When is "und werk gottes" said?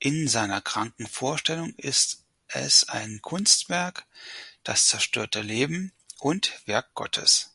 6.18-7.54